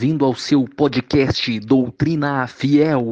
[0.00, 3.02] bem-vindo ao seu podcast Doutrina Fiel.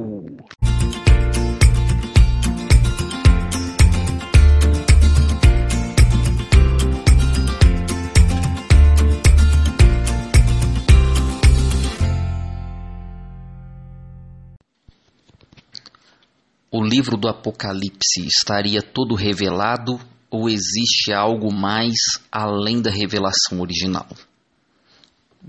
[16.71, 21.99] O livro do Apocalipse estaria todo revelado ou existe algo mais
[22.33, 24.07] além da revelação original?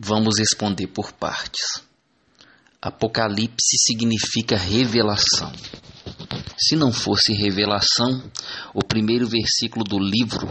[0.02, 1.84] Vamos responder por partes.
[2.81, 5.52] Apocalipse significa revelação.
[6.58, 8.23] Se não fosse revelação,
[8.73, 10.48] o primeiro versículo do livro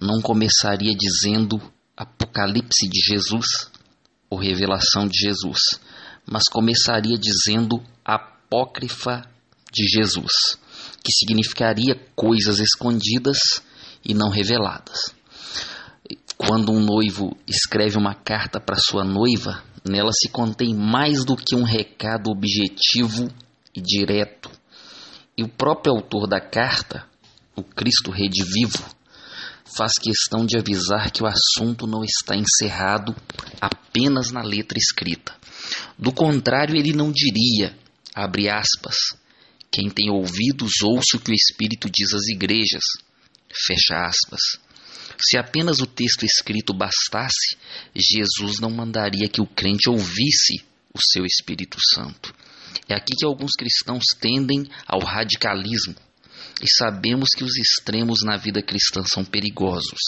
[0.00, 1.60] não começaria dizendo
[1.94, 3.70] Apocalipse de Jesus
[4.30, 5.60] ou revelação de Jesus,
[6.24, 9.30] mas começaria dizendo apócrifa
[9.70, 10.56] de Jesus,
[11.04, 13.60] que significaria coisas escondidas
[14.02, 15.15] e não reveladas.
[16.46, 21.56] Quando um noivo escreve uma carta para sua noiva, nela se contém mais do que
[21.56, 23.28] um recado objetivo
[23.74, 24.48] e direto.
[25.36, 27.04] E o próprio autor da carta,
[27.56, 28.84] o Cristo Redivivo,
[29.76, 33.12] faz questão de avisar que o assunto não está encerrado
[33.60, 35.34] apenas na letra escrita.
[35.98, 37.76] Do contrário, ele não diria,
[38.14, 38.94] abre aspas,
[39.68, 42.84] quem tem ouvidos, ouça o que o Espírito diz às igrejas.
[43.52, 44.64] Fecha aspas.
[45.18, 47.56] Se apenas o texto escrito bastasse,
[47.94, 52.34] Jesus não mandaria que o crente ouvisse o seu Espírito Santo.
[52.88, 55.94] É aqui que alguns cristãos tendem ao radicalismo,
[56.62, 60.00] e sabemos que os extremos na vida cristã são perigosos.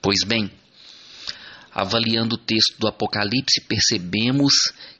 [0.00, 0.50] Pois bem,
[1.72, 4.54] avaliando o texto do Apocalipse, percebemos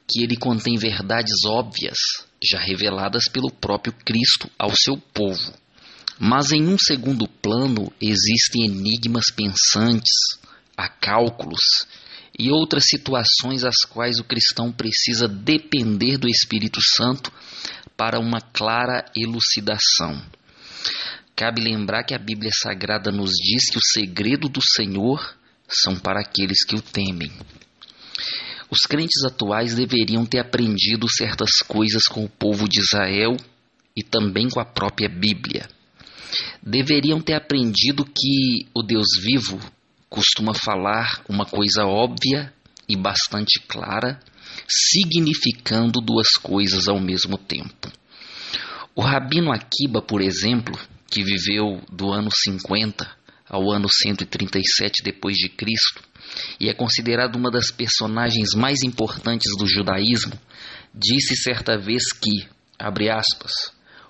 [0.07, 1.97] que ele contém verdades óbvias,
[2.43, 5.53] já reveladas pelo próprio Cristo ao seu povo.
[6.19, 10.11] Mas em um segundo plano existem enigmas pensantes,
[10.75, 11.87] há cálculos
[12.37, 17.31] e outras situações às quais o cristão precisa depender do Espírito Santo
[17.95, 20.21] para uma clara elucidação.
[21.37, 25.37] Cabe lembrar que a Bíblia Sagrada nos diz que o segredo do Senhor
[25.69, 27.31] são para aqueles que o temem.
[28.69, 33.37] Os crentes atuais deveriam ter aprendido certas coisas com o povo de Israel
[33.95, 35.67] e também com a própria Bíblia.
[36.61, 39.59] Deveriam ter aprendido que o Deus vivo
[40.09, 42.53] costuma falar uma coisa óbvia
[42.87, 44.19] e bastante clara,
[44.67, 47.91] significando duas coisas ao mesmo tempo.
[48.95, 50.77] O Rabino Akiba, por exemplo,
[51.09, 53.09] que viveu do ano 50
[53.47, 56.03] ao ano 137 depois de Cristo
[56.59, 60.33] e é considerado uma das personagens mais importantes do judaísmo,
[60.93, 62.47] disse certa vez que,
[62.77, 63.51] abre aspas,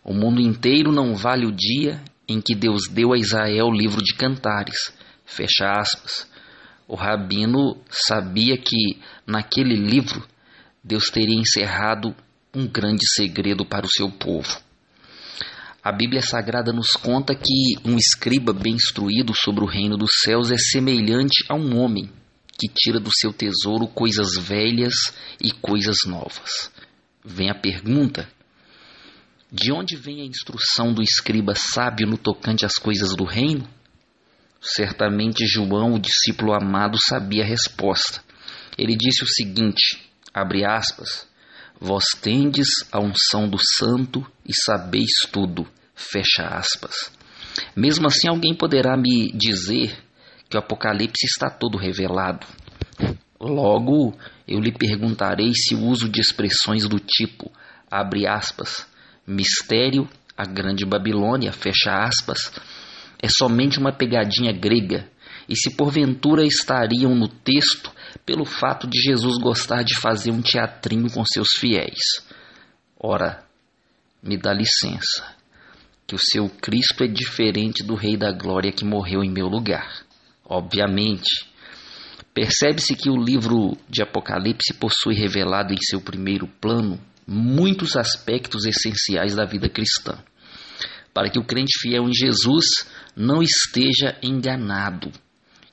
[0.09, 4.01] o mundo inteiro não vale o dia em que Deus deu a Israel o livro
[4.01, 4.91] de cantares,
[5.23, 6.27] fecha aspas.
[6.87, 10.27] O rabino sabia que naquele livro
[10.83, 12.15] Deus teria encerrado
[12.51, 14.59] um grande segredo para o seu povo.
[15.83, 20.49] A Bíblia Sagrada nos conta que um escriba bem instruído sobre o reino dos céus
[20.49, 22.09] é semelhante a um homem
[22.57, 26.71] que tira do seu tesouro coisas velhas e coisas novas.
[27.23, 28.27] Vem a pergunta:
[29.51, 33.67] de onde vem a instrução do escriba sábio no tocante às coisas do reino?
[34.61, 38.21] Certamente João, o discípulo amado, sabia a resposta.
[38.77, 39.99] Ele disse o seguinte:
[40.33, 41.27] abre aspas,
[41.81, 45.65] Vós tendes a unção do santo e sabeis tudo.
[45.95, 47.09] Fecha aspas.
[47.73, 49.97] Mesmo assim, alguém poderá me dizer
[50.49, 52.45] que o Apocalipse está todo revelado.
[53.39, 54.13] Logo,
[54.45, 57.49] eu lhe perguntarei se o uso de expressões do tipo,
[57.89, 58.85] abre aspas,
[59.29, 62.51] mistério, a grande Babilônia, fecha aspas,
[63.21, 65.09] é somente uma pegadinha grega,
[65.47, 67.91] e se porventura estariam no texto
[68.25, 72.23] pelo fato de Jesus gostar de fazer um teatrinho com seus fiéis.
[72.99, 73.43] Ora,
[74.21, 75.35] me dá licença,
[76.07, 80.03] que o seu Cristo é diferente do Rei da Glória que morreu em meu lugar.
[80.45, 81.47] Obviamente,
[82.33, 86.99] percebe-se que o livro de Apocalipse possui revelado em seu primeiro plano
[87.29, 90.17] muitos aspectos essenciais da vida cristã,
[91.13, 92.65] para que o crente fiel em Jesus
[93.15, 95.11] não esteja enganado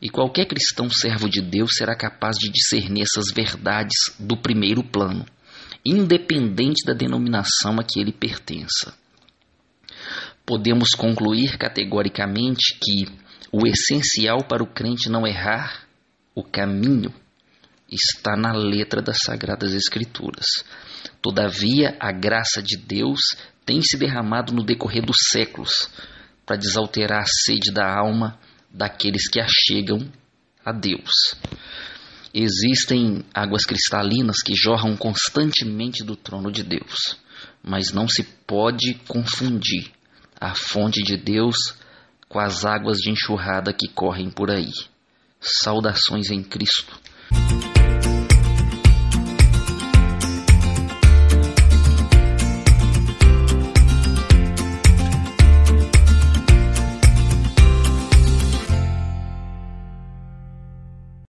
[0.00, 5.24] e qualquer cristão servo de Deus será capaz de discernir essas verdades do primeiro plano,
[5.84, 8.94] independente da denominação a que ele pertença.
[10.44, 13.06] Podemos concluir categoricamente que
[13.50, 15.86] o essencial para o crente não errar
[16.34, 17.12] o caminho
[17.90, 20.46] está na letra das Sagradas Escrituras.
[21.22, 23.20] Todavia, a graça de Deus
[23.64, 25.90] tem se derramado no decorrer dos séculos
[26.44, 28.38] para desalterar a sede da alma
[28.70, 30.10] daqueles que achegam
[30.64, 31.34] a Deus.
[32.34, 37.16] Existem águas cristalinas que jorram constantemente do trono de Deus,
[37.62, 39.90] mas não se pode confundir
[40.38, 41.56] a fonte de Deus
[42.28, 44.72] com as águas de enxurrada que correm por aí.
[45.40, 47.00] Saudações em Cristo